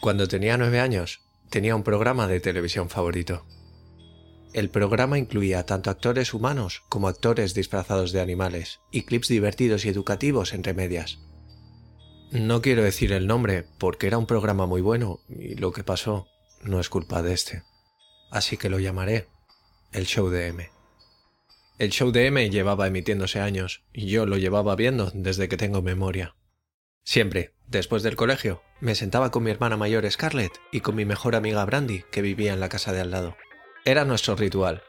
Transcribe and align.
Cuando 0.00 0.28
tenía 0.28 0.56
nueve 0.56 0.78
años, 0.78 1.22
tenía 1.50 1.74
un 1.74 1.82
programa 1.82 2.28
de 2.28 2.38
televisión 2.38 2.88
favorito. 2.88 3.44
El 4.52 4.70
programa 4.70 5.18
incluía 5.18 5.66
tanto 5.66 5.90
actores 5.90 6.32
humanos 6.32 6.82
como 6.88 7.08
actores 7.08 7.52
disfrazados 7.52 8.12
de 8.12 8.20
animales 8.20 8.80
y 8.92 9.02
clips 9.02 9.28
divertidos 9.28 9.84
y 9.84 9.88
educativos 9.88 10.54
entre 10.54 10.72
medias. 10.72 11.18
No 12.30 12.62
quiero 12.62 12.82
decir 12.82 13.12
el 13.12 13.26
nombre 13.26 13.66
porque 13.78 14.06
era 14.06 14.18
un 14.18 14.26
programa 14.26 14.66
muy 14.66 14.82
bueno 14.82 15.20
y 15.28 15.56
lo 15.56 15.72
que 15.72 15.82
pasó 15.82 16.28
no 16.62 16.78
es 16.78 16.88
culpa 16.88 17.22
de 17.22 17.32
este. 17.32 17.64
Así 18.30 18.56
que 18.56 18.70
lo 18.70 18.78
llamaré 18.78 19.26
el 19.92 20.06
show 20.06 20.28
de 20.28 20.46
M. 20.48 20.70
El 21.78 21.90
show 21.90 22.12
de 22.12 22.26
M 22.26 22.50
llevaba 22.50 22.86
emitiéndose 22.86 23.40
años 23.40 23.82
y 23.92 24.06
yo 24.06 24.26
lo 24.26 24.36
llevaba 24.36 24.76
viendo 24.76 25.10
desde 25.12 25.48
que 25.48 25.56
tengo 25.56 25.82
memoria. 25.82 26.34
Siempre, 27.08 27.54
después 27.68 28.02
del 28.02 28.16
colegio, 28.16 28.62
me 28.80 28.94
sentaba 28.94 29.30
con 29.30 29.42
mi 29.42 29.50
hermana 29.50 29.78
mayor 29.78 30.06
Scarlett 30.10 30.60
y 30.70 30.82
con 30.82 30.94
mi 30.94 31.06
mejor 31.06 31.36
amiga 31.36 31.64
Brandy, 31.64 32.04
que 32.10 32.20
vivía 32.20 32.52
en 32.52 32.60
la 32.60 32.68
casa 32.68 32.92
de 32.92 33.00
al 33.00 33.10
lado. 33.10 33.34
Era 33.86 34.04
nuestro 34.04 34.36
ritual. 34.36 34.82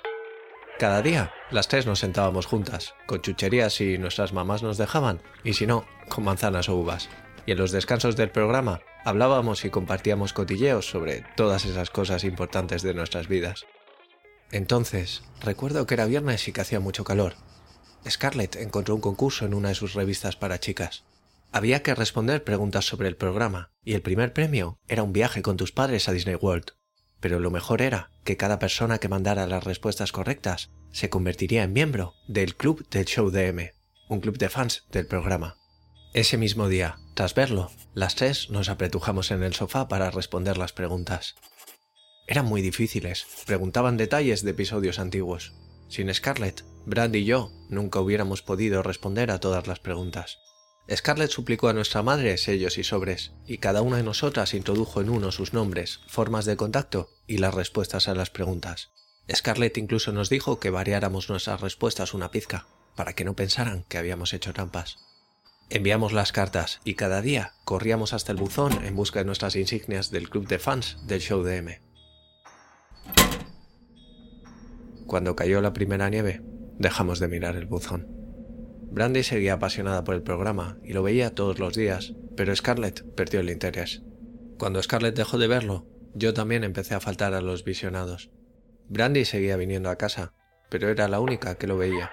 Cada 0.79 1.01
día, 1.01 1.31
las 1.49 1.69
tres 1.69 1.85
nos 1.85 1.99
sentábamos 1.99 2.45
juntas, 2.45 2.93
con 3.07 3.21
chucherías 3.21 3.75
si 3.75 3.97
nuestras 3.97 4.33
mamás 4.33 4.63
nos 4.63 4.77
dejaban, 4.77 5.21
y 5.45 5.53
si 5.53 5.65
no, 5.65 5.85
con 6.09 6.25
manzanas 6.25 6.67
o 6.67 6.75
uvas. 6.75 7.07
Y 7.45 7.53
en 7.53 7.57
los 7.57 7.71
descansos 7.71 8.17
del 8.17 8.31
programa, 8.31 8.81
hablábamos 9.05 9.63
y 9.63 9.69
compartíamos 9.69 10.33
cotilleos 10.33 10.89
sobre 10.89 11.23
todas 11.37 11.63
esas 11.63 11.89
cosas 11.89 12.25
importantes 12.25 12.81
de 12.81 12.93
nuestras 12.93 13.29
vidas. 13.29 13.65
Entonces, 14.51 15.23
recuerdo 15.39 15.87
que 15.87 15.93
era 15.93 16.05
viernes 16.05 16.45
y 16.49 16.51
que 16.51 16.59
hacía 16.59 16.81
mucho 16.81 17.05
calor. 17.05 17.35
Scarlett 18.09 18.57
encontró 18.57 18.93
un 18.93 18.99
concurso 18.99 19.45
en 19.45 19.53
una 19.53 19.69
de 19.69 19.75
sus 19.75 19.93
revistas 19.93 20.35
para 20.35 20.59
chicas. 20.59 21.05
Había 21.51 21.81
que 21.81 21.95
responder 21.95 22.43
preguntas 22.43 22.85
sobre 22.85 23.07
el 23.07 23.15
programa, 23.15 23.71
y 23.83 23.93
el 23.95 24.01
primer 24.01 24.33
premio 24.33 24.79
era 24.87 25.01
un 25.01 25.13
viaje 25.13 25.41
con 25.41 25.57
tus 25.57 25.71
padres 25.71 26.07
a 26.07 26.11
Disney 26.11 26.35
World. 26.35 26.73
Pero 27.19 27.39
lo 27.39 27.49
mejor 27.49 27.81
era 27.81 28.11
que 28.23 28.37
cada 28.37 28.59
persona 28.59 28.99
que 28.99 29.09
mandara 29.09 29.47
las 29.47 29.63
respuestas 29.63 30.11
correctas 30.11 30.69
se 30.91 31.09
convertiría 31.09 31.63
en 31.63 31.73
miembro 31.73 32.13
del 32.27 32.55
Club 32.55 32.87
del 32.89 33.05
Show 33.05 33.31
DM, 33.31 33.71
un 34.09 34.21
club 34.21 34.37
de 34.37 34.49
fans 34.49 34.85
del 34.91 35.07
programa. 35.07 35.57
Ese 36.13 36.37
mismo 36.37 36.69
día, 36.69 36.97
tras 37.15 37.33
verlo, 37.33 37.71
las 37.93 38.15
tres 38.15 38.49
nos 38.49 38.69
apretujamos 38.69 39.31
en 39.31 39.43
el 39.43 39.53
sofá 39.53 39.87
para 39.87 40.11
responder 40.11 40.57
las 40.57 40.73
preguntas. 40.73 41.35
Eran 42.27 42.45
muy 42.45 42.61
difíciles, 42.61 43.25
preguntaban 43.47 43.97
detalles 43.97 44.43
de 44.43 44.51
episodios 44.51 44.99
antiguos. 44.99 45.53
Sin 45.87 46.13
Scarlett, 46.13 46.63
Brand 46.85 47.15
y 47.15 47.25
yo 47.25 47.51
nunca 47.69 47.99
hubiéramos 47.99 48.43
podido 48.43 48.83
responder 48.83 49.31
a 49.31 49.39
todas 49.39 49.65
las 49.65 49.79
preguntas. 49.79 50.37
Scarlett 50.95 51.29
suplicó 51.29 51.67
a 51.67 51.73
nuestra 51.73 52.01
madre 52.01 52.37
sellos 52.37 52.79
y 52.79 52.83
sobres, 52.83 53.31
y 53.45 53.59
cada 53.59 53.83
una 53.83 53.97
de 53.97 54.03
nosotras 54.03 54.55
introdujo 54.55 55.01
en 55.01 55.09
uno 55.09 55.31
sus 55.31 55.53
nombres, 55.53 55.99
formas 56.07 56.45
de 56.45 56.57
contacto 56.57 57.11
y 57.27 57.37
las 57.37 57.53
respuestas 57.53 58.07
a 58.07 58.15
las 58.15 58.31
preguntas. 58.31 58.89
Scarlett 59.31 59.77
incluso 59.77 60.11
nos 60.11 60.29
dijo 60.29 60.59
que 60.59 60.71
variáramos 60.71 61.29
nuestras 61.29 61.61
respuestas 61.61 62.15
una 62.15 62.31
pizca, 62.31 62.65
para 62.95 63.13
que 63.13 63.23
no 63.23 63.35
pensaran 63.35 63.85
que 63.87 63.99
habíamos 63.99 64.33
hecho 64.33 64.51
trampas. 64.51 64.97
Enviamos 65.69 66.11
las 66.11 66.31
cartas 66.31 66.81
y 66.83 66.95
cada 66.95 67.21
día 67.21 67.53
corríamos 67.63 68.13
hasta 68.13 68.31
el 68.31 68.39
buzón 68.39 68.83
en 68.83 68.95
busca 68.95 69.19
de 69.19 69.25
nuestras 69.25 69.55
insignias 69.55 70.09
del 70.09 70.29
club 70.29 70.47
de 70.47 70.57
fans 70.57 70.97
del 71.05 71.21
show 71.21 71.43
de 71.43 71.57
M. 71.57 71.81
Cuando 75.05 75.35
cayó 75.35 75.61
la 75.61 75.73
primera 75.73 76.09
nieve, 76.09 76.41
dejamos 76.79 77.19
de 77.19 77.27
mirar 77.27 77.55
el 77.55 77.67
buzón. 77.67 78.18
Brandy 78.91 79.21
seguía 79.23 79.53
apasionada 79.53 80.03
por 80.03 80.15
el 80.15 80.23
programa 80.23 80.77
y 80.83 80.93
lo 80.93 81.03
veía 81.03 81.35
todos 81.35 81.59
los 81.59 81.75
días, 81.75 82.13
pero 82.35 82.55
Scarlett 82.55 83.03
perdió 83.13 83.39
el 83.39 83.51
interés. 83.51 84.01
Cuando 84.57 84.81
Scarlett 84.81 85.15
dejó 85.15 85.37
de 85.37 85.47
verlo, 85.47 85.85
yo 86.15 86.33
también 86.33 86.63
empecé 86.63 86.95
a 86.95 86.99
faltar 86.99 87.35
a 87.35 87.41
los 87.41 87.63
visionados. 87.63 88.31
Brandy 88.87 89.25
seguía 89.25 89.57
viniendo 89.57 89.91
a 89.91 89.97
casa, 89.97 90.33
pero 90.69 90.89
era 90.89 91.07
la 91.07 91.19
única 91.19 91.55
que 91.55 91.67
lo 91.67 91.77
veía. 91.77 92.09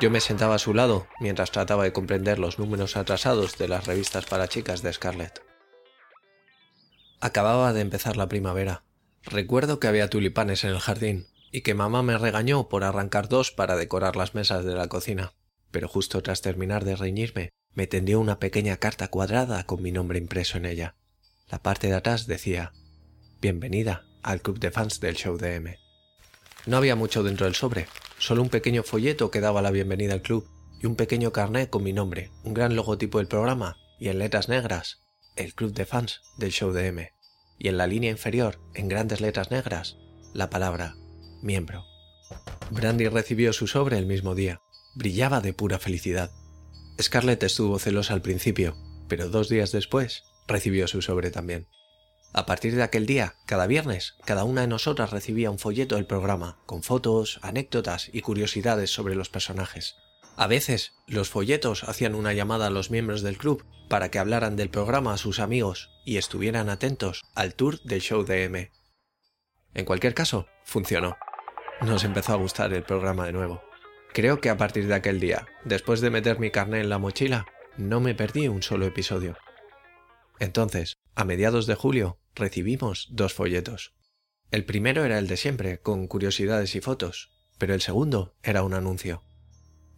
Yo 0.00 0.10
me 0.10 0.20
sentaba 0.20 0.56
a 0.56 0.58
su 0.58 0.74
lado 0.74 1.06
mientras 1.20 1.52
trataba 1.52 1.84
de 1.84 1.92
comprender 1.92 2.40
los 2.40 2.58
números 2.58 2.96
atrasados 2.96 3.56
de 3.56 3.68
las 3.68 3.86
revistas 3.86 4.26
para 4.26 4.48
chicas 4.48 4.82
de 4.82 4.92
Scarlett. 4.92 5.42
Acababa 7.20 7.72
de 7.72 7.82
empezar 7.82 8.16
la 8.16 8.28
primavera. 8.28 8.82
Recuerdo 9.22 9.78
que 9.78 9.86
había 9.86 10.10
tulipanes 10.10 10.64
en 10.64 10.70
el 10.70 10.80
jardín 10.80 11.28
y 11.52 11.60
que 11.60 11.74
mamá 11.74 12.02
me 12.02 12.18
regañó 12.18 12.68
por 12.68 12.82
arrancar 12.82 13.28
dos 13.28 13.52
para 13.52 13.76
decorar 13.76 14.16
las 14.16 14.34
mesas 14.34 14.64
de 14.64 14.74
la 14.74 14.88
cocina 14.88 15.34
pero 15.70 15.88
justo 15.88 16.22
tras 16.22 16.42
terminar 16.42 16.84
de 16.84 16.96
reñirme, 16.96 17.50
me 17.72 17.86
tendió 17.86 18.20
una 18.20 18.38
pequeña 18.38 18.76
carta 18.76 19.08
cuadrada 19.08 19.64
con 19.64 19.82
mi 19.82 19.92
nombre 19.92 20.18
impreso 20.18 20.58
en 20.58 20.66
ella. 20.66 20.96
La 21.48 21.62
parte 21.62 21.88
de 21.88 21.94
atrás 21.94 22.26
decía 22.26 22.72
Bienvenida 23.40 24.04
al 24.22 24.42
club 24.42 24.58
de 24.58 24.70
fans 24.70 25.00
del 25.00 25.16
show 25.16 25.36
de 25.36 25.54
M. 25.54 25.78
No 26.66 26.76
había 26.76 26.96
mucho 26.96 27.22
dentro 27.22 27.46
del 27.46 27.54
sobre, 27.54 27.86
solo 28.18 28.42
un 28.42 28.50
pequeño 28.50 28.82
folleto 28.82 29.30
que 29.30 29.40
daba 29.40 29.62
la 29.62 29.70
bienvenida 29.70 30.12
al 30.12 30.22
club 30.22 30.46
y 30.80 30.86
un 30.86 30.96
pequeño 30.96 31.32
carnet 31.32 31.70
con 31.70 31.82
mi 31.82 31.92
nombre, 31.92 32.30
un 32.44 32.54
gran 32.54 32.76
logotipo 32.76 33.18
del 33.18 33.28
programa 33.28 33.76
y 33.98 34.08
en 34.08 34.18
letras 34.18 34.48
negras, 34.48 35.00
el 35.36 35.54
club 35.54 35.72
de 35.72 35.86
fans 35.86 36.20
del 36.38 36.52
show 36.52 36.72
de 36.72 36.88
M. 36.88 37.12
Y 37.58 37.68
en 37.68 37.78
la 37.78 37.86
línea 37.86 38.10
inferior, 38.10 38.58
en 38.74 38.88
grandes 38.88 39.20
letras 39.20 39.50
negras, 39.50 39.96
la 40.34 40.50
palabra 40.50 40.96
miembro. 41.42 41.84
Brandy 42.70 43.08
recibió 43.08 43.52
su 43.52 43.66
sobre 43.66 43.98
el 43.98 44.06
mismo 44.06 44.34
día, 44.34 44.60
brillaba 44.94 45.40
de 45.40 45.52
pura 45.52 45.78
felicidad. 45.78 46.30
Scarlett 47.00 47.42
estuvo 47.42 47.78
celosa 47.78 48.14
al 48.14 48.22
principio, 48.22 48.76
pero 49.08 49.28
dos 49.28 49.48
días 49.48 49.72
después 49.72 50.24
recibió 50.46 50.86
su 50.88 51.02
sobre 51.02 51.30
también. 51.30 51.68
A 52.32 52.46
partir 52.46 52.76
de 52.76 52.82
aquel 52.82 53.06
día, 53.06 53.34
cada 53.46 53.66
viernes, 53.66 54.14
cada 54.24 54.44
una 54.44 54.60
de 54.60 54.68
nosotras 54.68 55.10
recibía 55.10 55.50
un 55.50 55.58
folleto 55.58 55.96
del 55.96 56.06
programa, 56.06 56.58
con 56.64 56.82
fotos, 56.82 57.40
anécdotas 57.42 58.08
y 58.12 58.20
curiosidades 58.20 58.90
sobre 58.90 59.16
los 59.16 59.30
personajes. 59.30 59.96
A 60.36 60.46
veces, 60.46 60.94
los 61.08 61.28
folletos 61.28 61.84
hacían 61.84 62.14
una 62.14 62.32
llamada 62.32 62.68
a 62.68 62.70
los 62.70 62.90
miembros 62.90 63.22
del 63.22 63.36
club 63.36 63.64
para 63.88 64.10
que 64.10 64.20
hablaran 64.20 64.54
del 64.54 64.70
programa 64.70 65.12
a 65.12 65.18
sus 65.18 65.40
amigos 65.40 65.90
y 66.06 66.18
estuvieran 66.18 66.68
atentos 66.68 67.22
al 67.34 67.54
tour 67.54 67.80
del 67.82 68.00
show 68.00 68.24
de 68.24 68.44
M. 68.44 68.70
En 69.74 69.84
cualquier 69.84 70.14
caso, 70.14 70.46
funcionó. 70.64 71.16
Nos 71.80 72.04
empezó 72.04 72.34
a 72.34 72.36
gustar 72.36 72.72
el 72.72 72.84
programa 72.84 73.26
de 73.26 73.32
nuevo. 73.32 73.69
Creo 74.12 74.40
que 74.40 74.50
a 74.50 74.56
partir 74.56 74.86
de 74.88 74.94
aquel 74.94 75.20
día, 75.20 75.46
después 75.64 76.00
de 76.00 76.10
meter 76.10 76.38
mi 76.40 76.50
carné 76.50 76.80
en 76.80 76.88
la 76.88 76.98
mochila, 76.98 77.46
no 77.76 78.00
me 78.00 78.14
perdí 78.14 78.48
un 78.48 78.62
solo 78.62 78.86
episodio. 78.86 79.36
Entonces, 80.40 80.96
a 81.14 81.24
mediados 81.24 81.66
de 81.66 81.76
julio, 81.76 82.18
recibimos 82.34 83.08
dos 83.10 83.34
folletos. 83.34 83.94
El 84.50 84.64
primero 84.64 85.04
era 85.04 85.18
el 85.18 85.28
de 85.28 85.36
siempre, 85.36 85.78
con 85.78 86.08
curiosidades 86.08 86.74
y 86.74 86.80
fotos, 86.80 87.30
pero 87.58 87.72
el 87.72 87.82
segundo 87.82 88.34
era 88.42 88.64
un 88.64 88.74
anuncio. 88.74 89.22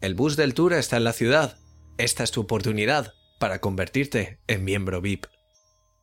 El 0.01 0.15
bus 0.15 0.37
del 0.37 0.53
tour 0.53 0.75
está 0.75 0.99
en 0.99 1.05
la 1.05 1.13
ciudad. 1.13 1.59
Esta 1.97 2.25
es 2.25 2.33
tu 2.33 2.43
oportunidad 2.43 3.15
para 3.39 3.61
convertirte 3.61 4.41
en 4.47 4.65
miembro 4.65 5.01
VIP. 5.01 5.27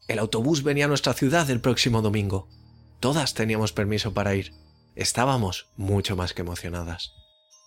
El 0.07 0.18
autobús 0.18 0.63
venía 0.63 0.86
a 0.86 0.88
nuestra 0.88 1.13
ciudad 1.13 1.50
el 1.51 1.62
próximo 1.62 2.01
domingo. 2.01 2.50
Todas 3.00 3.36
teníamos 3.36 3.72
permiso 3.72 4.13
para 4.13 4.34
ir. 4.34 4.54
Estábamos 4.95 5.68
mucho 5.75 6.16
más 6.16 6.34
que 6.34 6.42
emocionadas. 6.42 7.13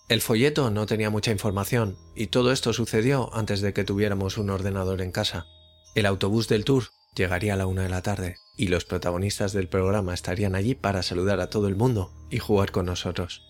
El 0.09 0.21
folleto 0.21 0.69
no 0.69 0.85
tenía 0.85 1.09
mucha 1.09 1.31
información 1.31 1.97
y 2.13 2.27
todo 2.27 2.51
esto 2.51 2.73
sucedió 2.73 3.33
antes 3.33 3.61
de 3.61 3.73
que 3.73 3.85
tuviéramos 3.85 4.37
un 4.37 4.49
ordenador 4.49 5.01
en 5.01 5.11
casa. 5.11 5.47
El 5.95 6.05
autobús 6.05 6.49
del 6.49 6.65
tour 6.65 6.89
llegaría 7.15 7.53
a 7.53 7.57
la 7.57 7.67
una 7.67 7.83
de 7.83 7.89
la 7.89 8.01
tarde 8.01 8.35
y 8.57 8.67
los 8.67 8.83
protagonistas 8.83 9.53
del 9.53 9.69
programa 9.69 10.13
estarían 10.13 10.55
allí 10.55 10.75
para 10.75 11.03
saludar 11.03 11.39
a 11.39 11.49
todo 11.49 11.69
el 11.69 11.77
mundo 11.77 12.11
y 12.29 12.39
jugar 12.39 12.71
con 12.71 12.85
nosotros. 12.85 13.43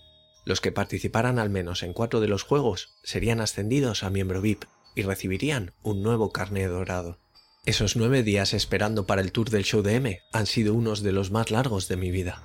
Los 0.45 0.61
que 0.61 0.71
participaran 0.71 1.39
al 1.39 1.49
menos 1.49 1.81
en 1.81 1.93
cuatro 1.93 2.19
de 2.19 2.27
los 2.27 2.43
juegos 2.43 2.99
serían 3.03 3.41
ascendidos 3.41 4.03
a 4.03 4.11
miembro 4.11 4.39
VIP 4.39 4.65
y 4.93 5.01
recibirían 5.01 5.73
un 5.81 6.03
nuevo 6.03 6.31
carné 6.31 6.67
dorado. 6.67 7.17
Esos 7.65 7.95
nueve 7.95 8.21
días 8.21 8.53
esperando 8.53 9.07
para 9.07 9.21
el 9.21 9.31
tour 9.31 9.49
del 9.49 9.63
show 9.63 9.81
de 9.81 9.95
M 9.95 10.21
han 10.31 10.45
sido 10.45 10.75
unos 10.75 11.01
de 11.01 11.13
los 11.13 11.31
más 11.31 11.49
largos 11.49 11.87
de 11.87 11.97
mi 11.97 12.11
vida. 12.11 12.43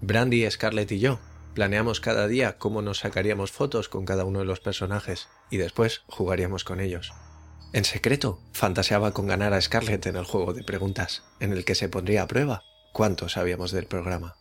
Brandy, 0.00 0.48
Scarlett 0.50 0.92
y 0.92 1.00
yo 1.00 1.18
planeamos 1.54 2.00
cada 2.00 2.28
día 2.28 2.58
cómo 2.58 2.82
nos 2.82 2.98
sacaríamos 2.98 3.52
fotos 3.52 3.88
con 3.88 4.04
cada 4.04 4.24
uno 4.24 4.40
de 4.40 4.44
los 4.44 4.60
personajes 4.60 5.28
y 5.50 5.56
después 5.56 6.02
jugaríamos 6.06 6.64
con 6.64 6.80
ellos. 6.80 7.12
En 7.72 7.84
secreto, 7.84 8.40
fantaseaba 8.52 9.12
con 9.12 9.26
ganar 9.26 9.52
a 9.52 9.60
Scarlett 9.60 10.06
en 10.06 10.16
el 10.16 10.24
juego 10.24 10.54
de 10.54 10.64
preguntas, 10.64 11.24
en 11.40 11.52
el 11.52 11.64
que 11.64 11.74
se 11.74 11.88
pondría 11.88 12.22
a 12.22 12.28
prueba 12.28 12.62
cuánto 12.92 13.28
sabíamos 13.28 13.72
del 13.72 13.86
programa. 13.86 14.36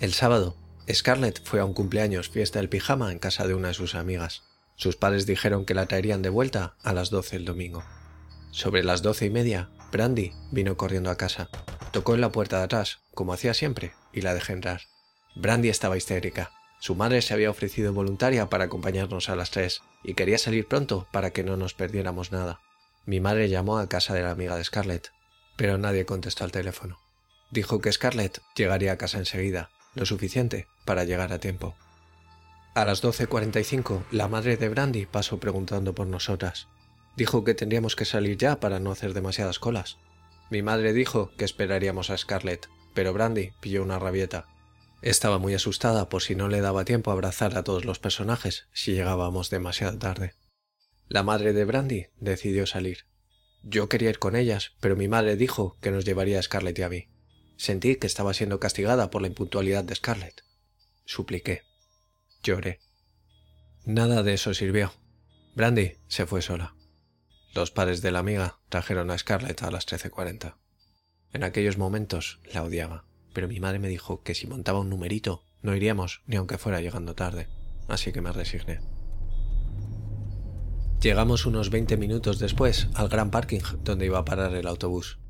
El 0.00 0.14
sábado, 0.14 0.56
Scarlett 0.90 1.42
fue 1.44 1.60
a 1.60 1.64
un 1.64 1.74
cumpleaños 1.74 2.28
fiesta 2.28 2.60
del 2.60 2.68
pijama 2.68 3.10
en 3.12 3.18
casa 3.18 3.46
de 3.46 3.54
una 3.54 3.68
de 3.68 3.74
sus 3.74 3.94
amigas. 3.94 4.44
Sus 4.76 4.96
padres 4.96 5.26
dijeron 5.26 5.64
que 5.64 5.74
la 5.74 5.86
traerían 5.86 6.22
de 6.22 6.30
vuelta 6.30 6.76
a 6.82 6.92
las 6.92 7.10
12 7.10 7.36
el 7.36 7.44
domingo. 7.44 7.82
Sobre 8.52 8.84
las 8.84 9.02
doce 9.02 9.26
y 9.26 9.30
media, 9.30 9.70
Brandy 9.90 10.32
vino 10.52 10.76
corriendo 10.76 11.10
a 11.10 11.16
casa. 11.16 11.48
Tocó 11.92 12.14
en 12.14 12.20
la 12.20 12.32
puerta 12.32 12.58
de 12.58 12.64
atrás, 12.64 13.00
como 13.14 13.32
hacía 13.32 13.54
siempre, 13.54 13.92
y 14.12 14.20
la 14.20 14.34
dejé 14.34 14.52
entrar. 14.52 14.82
Brandy 15.38 15.68
estaba 15.68 15.96
histérica. 15.96 16.50
Su 16.80 16.96
madre 16.96 17.22
se 17.22 17.32
había 17.32 17.50
ofrecido 17.50 17.92
voluntaria 17.92 18.50
para 18.50 18.64
acompañarnos 18.64 19.28
a 19.28 19.36
las 19.36 19.52
tres 19.52 19.82
y 20.02 20.14
quería 20.14 20.36
salir 20.36 20.66
pronto 20.66 21.06
para 21.12 21.30
que 21.30 21.44
no 21.44 21.56
nos 21.56 21.74
perdiéramos 21.74 22.32
nada. 22.32 22.60
Mi 23.06 23.20
madre 23.20 23.48
llamó 23.48 23.78
a 23.78 23.88
casa 23.88 24.14
de 24.14 24.22
la 24.22 24.32
amiga 24.32 24.56
de 24.56 24.64
Scarlett, 24.64 25.12
pero 25.56 25.78
nadie 25.78 26.06
contestó 26.06 26.42
al 26.42 26.50
teléfono. 26.50 26.98
Dijo 27.52 27.80
que 27.80 27.92
Scarlett 27.92 28.42
llegaría 28.56 28.92
a 28.92 28.98
casa 28.98 29.18
enseguida, 29.18 29.70
lo 29.94 30.06
suficiente 30.06 30.66
para 30.84 31.04
llegar 31.04 31.32
a 31.32 31.38
tiempo. 31.38 31.76
A 32.74 32.84
las 32.84 33.02
12.45, 33.02 34.06
la 34.10 34.26
madre 34.26 34.56
de 34.56 34.68
Brandy 34.68 35.06
pasó 35.06 35.38
preguntando 35.38 35.94
por 35.94 36.08
nosotras. 36.08 36.66
Dijo 37.16 37.44
que 37.44 37.54
tendríamos 37.54 37.94
que 37.94 38.04
salir 38.04 38.36
ya 38.36 38.58
para 38.58 38.80
no 38.80 38.90
hacer 38.90 39.14
demasiadas 39.14 39.60
colas. 39.60 39.98
Mi 40.50 40.62
madre 40.62 40.92
dijo 40.92 41.30
que 41.36 41.44
esperaríamos 41.44 42.10
a 42.10 42.18
Scarlett, 42.18 42.68
pero 42.92 43.12
Brandy 43.12 43.52
pilló 43.60 43.84
una 43.84 44.00
rabieta. 44.00 44.46
Estaba 45.00 45.38
muy 45.38 45.54
asustada 45.54 46.08
por 46.08 46.22
si 46.22 46.34
no 46.34 46.48
le 46.48 46.60
daba 46.60 46.84
tiempo 46.84 47.10
a 47.10 47.14
abrazar 47.14 47.56
a 47.56 47.62
todos 47.62 47.84
los 47.84 47.98
personajes 47.98 48.68
si 48.72 48.92
llegábamos 48.92 49.50
demasiado 49.50 49.98
tarde. 49.98 50.34
La 51.08 51.22
madre 51.22 51.52
de 51.52 51.64
Brandy 51.64 52.06
decidió 52.18 52.66
salir. 52.66 53.06
Yo 53.62 53.88
quería 53.88 54.10
ir 54.10 54.18
con 54.18 54.36
ellas, 54.36 54.72
pero 54.80 54.96
mi 54.96 55.08
madre 55.08 55.36
dijo 55.36 55.78
que 55.80 55.90
nos 55.90 56.04
llevaría 56.04 56.38
a 56.38 56.42
Scarlett 56.42 56.78
y 56.78 56.82
a 56.82 56.88
mí. 56.88 57.08
Sentí 57.56 57.96
que 57.96 58.06
estaba 58.06 58.34
siendo 58.34 58.60
castigada 58.60 59.10
por 59.10 59.22
la 59.22 59.28
impuntualidad 59.28 59.84
de 59.84 59.94
Scarlett. 59.94 60.42
Supliqué. 61.04 61.62
Lloré. 62.42 62.80
Nada 63.84 64.22
de 64.22 64.34
eso 64.34 64.52
sirvió. 64.52 64.92
Brandy 65.54 65.94
se 66.08 66.26
fue 66.26 66.42
sola. 66.42 66.76
Los 67.54 67.70
padres 67.70 68.02
de 68.02 68.12
la 68.12 68.20
amiga 68.20 68.60
trajeron 68.68 69.10
a 69.10 69.18
Scarlett 69.18 69.62
a 69.62 69.70
las 69.70 69.86
13.40. 69.86 70.56
En 71.32 71.42
aquellos 71.42 71.78
momentos 71.78 72.40
la 72.52 72.62
odiaba, 72.62 73.06
pero 73.38 73.46
mi 73.46 73.60
madre 73.60 73.78
me 73.78 73.86
dijo 73.86 74.24
que 74.24 74.34
si 74.34 74.48
montaba 74.48 74.80
un 74.80 74.90
numerito 74.90 75.44
no 75.62 75.76
iríamos 75.76 76.22
ni 76.26 76.34
aunque 76.34 76.58
fuera 76.58 76.80
llegando 76.80 77.14
tarde, 77.14 77.46
así 77.86 78.10
que 78.10 78.20
me 78.20 78.32
resigné. 78.32 78.80
Llegamos 81.00 81.46
unos 81.46 81.70
20 81.70 81.96
minutos 81.98 82.40
después 82.40 82.88
al 82.94 83.08
gran 83.08 83.30
parking 83.30 83.60
donde 83.84 84.06
iba 84.06 84.18
a 84.18 84.24
parar 84.24 84.56
el 84.56 84.66
autobús. 84.66 85.20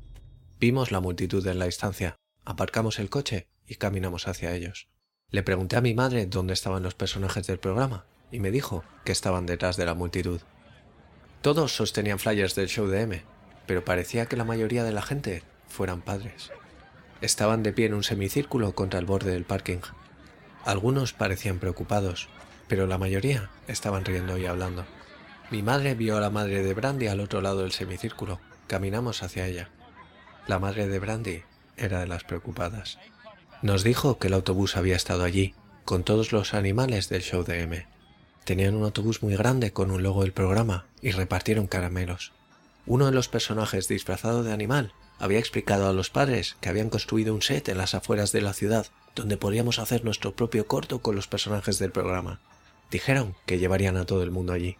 Vimos 0.59 0.91
la 0.91 1.01
multitud 1.01 1.45
en 1.45 1.59
la 1.59 1.65
distancia, 1.65 2.15
aparcamos 2.45 2.97
el 2.97 3.11
coche 3.11 3.45
y 3.67 3.75
caminamos 3.75 4.27
hacia 4.27 4.55
ellos. 4.55 4.87
Le 5.29 5.43
pregunté 5.43 5.75
a 5.75 5.81
mi 5.81 5.93
madre 5.93 6.25
dónde 6.25 6.53
estaban 6.53 6.81
los 6.81 6.95
personajes 6.95 7.45
del 7.45 7.59
programa 7.59 8.05
y 8.31 8.39
me 8.39 8.49
dijo 8.49 8.83
que 9.05 9.11
estaban 9.11 9.45
detrás 9.45 9.77
de 9.77 9.85
la 9.85 9.93
multitud. 9.93 10.41
Todos 11.43 11.75
sostenían 11.75 12.17
flyers 12.17 12.55
del 12.55 12.69
show 12.69 12.87
de 12.87 13.01
M, 13.01 13.21
pero 13.67 13.85
parecía 13.85 14.25
que 14.25 14.35
la 14.35 14.45
mayoría 14.45 14.83
de 14.83 14.93
la 14.93 15.03
gente 15.03 15.43
fueran 15.67 16.01
padres. 16.01 16.49
Estaban 17.21 17.63
de 17.63 17.73
pie 17.73 17.87
en 17.87 17.93
un 17.93 18.03
semicírculo 18.03 18.73
contra 18.73 18.99
el 18.99 19.05
borde 19.05 19.31
del 19.31 19.43
parking. 19.43 19.79
Algunos 20.63 21.13
parecían 21.13 21.59
preocupados, 21.59 22.29
pero 22.67 22.87
la 22.87 22.97
mayoría 22.97 23.49
estaban 23.67 24.05
riendo 24.05 24.37
y 24.37 24.45
hablando. 24.45 24.85
Mi 25.51 25.61
madre 25.61 25.95
vio 25.95 26.15
a 26.15 26.21
la 26.21 26.29
madre 26.29 26.63
de 26.63 26.73
Brandy 26.73 27.07
al 27.07 27.19
otro 27.19 27.41
lado 27.41 27.61
del 27.61 27.73
semicírculo. 27.73 28.39
Caminamos 28.67 29.21
hacia 29.23 29.47
ella. 29.47 29.69
La 30.47 30.59
madre 30.59 30.87
de 30.87 30.99
Brandy 30.99 31.43
era 31.75 31.99
de 31.99 32.07
las 32.07 32.23
preocupadas. 32.23 32.99
Nos 33.61 33.83
dijo 33.83 34.17
que 34.17 34.27
el 34.27 34.33
autobús 34.33 34.77
había 34.77 34.95
estado 34.95 35.23
allí, 35.23 35.53
con 35.83 36.03
todos 36.03 36.31
los 36.31 36.53
animales 36.53 37.09
del 37.09 37.23
show 37.23 37.43
de 37.43 37.63
M. 37.63 37.87
Tenían 38.45 38.75
un 38.75 38.83
autobús 38.83 39.21
muy 39.23 39.35
grande 39.35 39.73
con 39.73 39.91
un 39.91 40.03
logo 40.03 40.21
del 40.21 40.31
programa 40.31 40.85
y 41.01 41.11
repartieron 41.11 41.67
caramelos. 41.67 42.31
Uno 42.85 43.07
de 43.07 43.11
los 43.11 43.27
personajes 43.27 43.87
disfrazado 43.87 44.43
de 44.43 44.53
animal 44.53 44.93
había 45.19 45.39
explicado 45.39 45.87
a 45.87 45.93
los 45.93 46.09
padres 46.09 46.55
que 46.61 46.69
habían 46.69 46.89
construido 46.89 47.33
un 47.33 47.41
set 47.41 47.69
en 47.69 47.77
las 47.77 47.93
afueras 47.93 48.31
de 48.31 48.41
la 48.41 48.53
ciudad 48.53 48.87
donde 49.15 49.37
podríamos 49.37 49.79
hacer 49.79 50.05
nuestro 50.05 50.35
propio 50.35 50.67
corto 50.67 50.99
con 50.99 51.15
los 51.15 51.27
personajes 51.27 51.77
del 51.77 51.91
programa. 51.91 52.39
Dijeron 52.89 53.35
que 53.45 53.59
llevarían 53.59 53.97
a 53.97 54.05
todo 54.05 54.23
el 54.23 54.31
mundo 54.31 54.53
allí. 54.53 54.77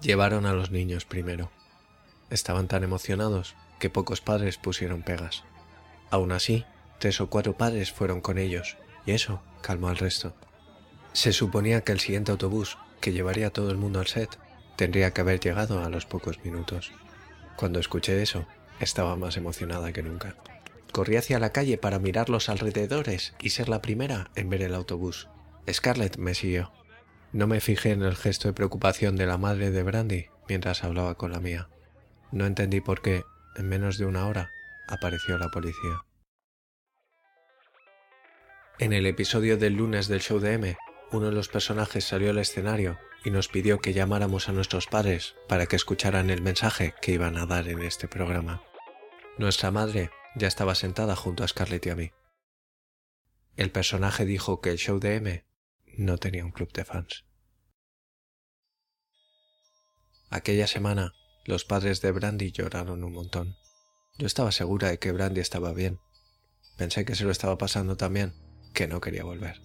Llevaron 0.00 0.46
a 0.46 0.52
los 0.52 0.70
niños 0.70 1.04
primero. 1.04 1.50
Estaban 2.30 2.68
tan 2.68 2.84
emocionados 2.84 3.54
que 3.78 3.90
pocos 3.90 4.20
padres 4.20 4.56
pusieron 4.56 5.02
pegas. 5.02 5.44
Aún 6.10 6.32
así, 6.32 6.64
tres 6.98 7.20
o 7.20 7.28
cuatro 7.28 7.56
padres 7.56 7.92
fueron 7.92 8.20
con 8.20 8.38
ellos, 8.38 8.76
y 9.04 9.12
eso 9.12 9.42
calmó 9.60 9.88
al 9.88 9.98
resto. 9.98 10.34
Se 11.12 11.32
suponía 11.32 11.82
que 11.82 11.92
el 11.92 12.00
siguiente 12.00 12.32
autobús 12.32 12.78
que 13.00 13.12
llevaría 13.12 13.48
a 13.48 13.50
todo 13.50 13.70
el 13.70 13.76
mundo 13.76 14.00
al 14.00 14.06
set, 14.06 14.38
tendría 14.76 15.12
que 15.12 15.20
haber 15.20 15.40
llegado 15.40 15.84
a 15.84 15.88
los 15.88 16.06
pocos 16.06 16.44
minutos. 16.44 16.92
Cuando 17.56 17.78
escuché 17.78 18.22
eso, 18.22 18.46
estaba 18.80 19.16
más 19.16 19.36
emocionada 19.36 19.92
que 19.92 20.02
nunca. 20.02 20.36
Corrí 20.92 21.16
hacia 21.16 21.38
la 21.38 21.50
calle 21.50 21.78
para 21.78 21.98
mirar 21.98 22.30
los 22.30 22.48
alrededores 22.48 23.34
y 23.40 23.50
ser 23.50 23.68
la 23.68 23.82
primera 23.82 24.30
en 24.34 24.48
ver 24.48 24.62
el 24.62 24.74
autobús. 24.74 25.28
Scarlett 25.70 26.16
me 26.16 26.34
siguió. 26.34 26.72
No 27.32 27.46
me 27.46 27.60
fijé 27.60 27.90
en 27.90 28.02
el 28.02 28.16
gesto 28.16 28.48
de 28.48 28.54
preocupación 28.54 29.16
de 29.16 29.26
la 29.26 29.36
madre 29.36 29.70
de 29.70 29.82
Brandy 29.82 30.26
mientras 30.48 30.84
hablaba 30.84 31.16
con 31.16 31.32
la 31.32 31.40
mía. 31.40 31.68
No 32.32 32.46
entendí 32.46 32.80
por 32.80 33.02
qué, 33.02 33.24
en 33.56 33.68
menos 33.68 33.98
de 33.98 34.06
una 34.06 34.26
hora, 34.26 34.50
apareció 34.88 35.38
la 35.38 35.50
policía. 35.50 36.04
En 38.78 38.92
el 38.92 39.06
episodio 39.06 39.56
del 39.56 39.74
lunes 39.74 40.06
del 40.08 40.20
show 40.20 40.38
de 40.38 40.52
M, 40.52 40.76
uno 41.12 41.26
de 41.26 41.32
los 41.32 41.48
personajes 41.48 42.04
salió 42.04 42.30
al 42.30 42.38
escenario 42.38 42.98
y 43.24 43.30
nos 43.30 43.48
pidió 43.48 43.80
que 43.80 43.92
llamáramos 43.92 44.48
a 44.48 44.52
nuestros 44.52 44.86
padres 44.86 45.34
para 45.48 45.66
que 45.66 45.76
escucharan 45.76 46.30
el 46.30 46.42
mensaje 46.42 46.94
que 47.00 47.12
iban 47.12 47.36
a 47.38 47.46
dar 47.46 47.68
en 47.68 47.82
este 47.82 48.06
programa. 48.06 48.62
Nuestra 49.38 49.70
madre 49.70 50.10
ya 50.34 50.48
estaba 50.48 50.74
sentada 50.74 51.14
junto 51.14 51.44
a 51.44 51.48
Scarlett 51.48 51.84
y 51.86 51.90
a 51.90 51.96
mí. 51.96 52.10
El 53.56 53.70
personaje 53.70 54.24
dijo 54.24 54.62
que 54.62 54.70
el 54.70 54.78
show 54.78 54.98
de 54.98 55.16
M 55.16 55.46
no 55.98 56.16
tenía 56.16 56.44
un 56.44 56.52
club 56.52 56.72
de 56.72 56.84
fans. 56.84 57.24
Aquella 60.30 60.66
semana, 60.66 61.12
los 61.44 61.64
padres 61.64 62.00
de 62.00 62.12
Brandy 62.12 62.50
lloraron 62.50 63.04
un 63.04 63.12
montón. 63.12 63.56
Yo 64.18 64.26
estaba 64.26 64.52
segura 64.52 64.88
de 64.88 64.98
que 64.98 65.12
Brandy 65.12 65.40
estaba 65.40 65.72
bien. 65.72 66.00
Pensé 66.78 67.04
que 67.04 67.14
se 67.14 67.24
lo 67.24 67.30
estaba 67.30 67.58
pasando 67.58 67.96
tan 67.96 68.14
bien 68.14 68.34
que 68.72 68.88
no 68.88 69.00
quería 69.00 69.24
volver. 69.24 69.60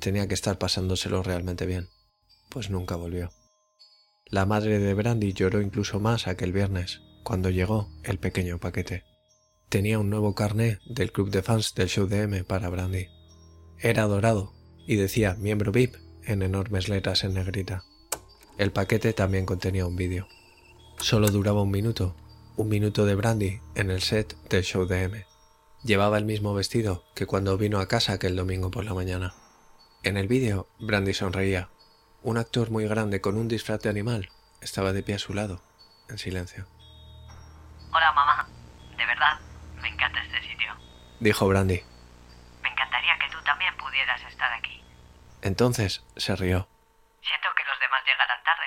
Tenía 0.00 0.28
que 0.28 0.34
estar 0.34 0.58
pasándoselo 0.58 1.22
realmente 1.24 1.66
bien, 1.66 1.88
pues 2.50 2.70
nunca 2.70 2.94
volvió. 2.96 3.30
La 4.26 4.46
madre 4.46 4.78
de 4.78 4.94
Brandy 4.94 5.32
lloró 5.32 5.60
incluso 5.60 6.00
más 6.00 6.26
aquel 6.26 6.52
viernes, 6.52 7.02
cuando 7.22 7.50
llegó 7.50 7.88
el 8.04 8.18
pequeño 8.18 8.58
paquete. 8.58 9.04
Tenía 9.68 9.98
un 9.98 10.10
nuevo 10.10 10.34
carné 10.34 10.80
del 10.86 11.12
club 11.12 11.30
de 11.30 11.42
fans 11.42 11.74
del 11.74 11.88
show 11.88 12.06
de 12.06 12.22
M 12.22 12.44
para 12.44 12.68
Brandy. 12.68 13.08
Era 13.78 14.04
dorado 14.04 14.52
y 14.86 14.96
decía 14.96 15.34
miembro 15.34 15.72
VIP 15.72 15.96
en 16.24 16.42
enormes 16.42 16.88
letras 16.88 17.24
en 17.24 17.34
negrita. 17.34 17.84
El 18.58 18.70
paquete 18.70 19.12
también 19.12 19.46
contenía 19.46 19.86
un 19.86 19.96
vídeo. 19.96 20.28
Solo 21.00 21.28
duraba 21.28 21.62
un 21.62 21.70
minuto, 21.70 22.14
un 22.56 22.68
minuto 22.68 23.06
de 23.06 23.14
Brandy 23.14 23.60
en 23.74 23.90
el 23.90 24.02
set 24.02 24.36
del 24.50 24.62
show 24.62 24.86
de 24.86 25.04
M. 25.04 25.24
Llevaba 25.84 26.18
el 26.18 26.24
mismo 26.24 26.54
vestido 26.54 27.04
que 27.14 27.26
cuando 27.26 27.56
vino 27.56 27.80
a 27.80 27.88
casa 27.88 28.12
aquel 28.12 28.36
domingo 28.36 28.70
por 28.70 28.84
la 28.84 28.94
mañana. 28.94 29.34
En 30.04 30.16
el 30.16 30.28
vídeo, 30.28 30.68
Brandy 30.78 31.14
sonreía. 31.14 31.70
Un 32.22 32.36
actor 32.36 32.70
muy 32.70 32.86
grande 32.86 33.20
con 33.20 33.36
un 33.36 33.48
disfraz 33.48 33.80
de 33.80 33.88
animal 33.88 34.28
estaba 34.60 34.92
de 34.92 35.02
pie 35.02 35.16
a 35.16 35.18
su 35.18 35.34
lado, 35.34 35.62
en 36.08 36.18
silencio. 36.18 36.66
Hola, 37.94 38.10
mamá. 38.12 38.46
De 38.96 39.04
verdad, 39.04 39.38
me 39.74 39.88
encanta 39.88 40.22
este 40.22 40.40
sitio. 40.42 40.74
Dijo 41.20 41.46
Brandy. 41.46 41.82
Me 42.62 42.68
encantaría 42.70 43.18
que 43.18 43.28
tú 43.30 43.42
también 43.44 43.76
pudieras 43.76 44.22
estar 44.22 44.50
aquí. 44.54 44.82
Entonces 45.42 46.02
se 46.16 46.34
rió. 46.34 46.66
Siento 47.20 47.48
que 47.54 47.64
los 47.64 47.78
demás 47.78 48.00
llegarán 48.06 48.42
tarde. 48.44 48.66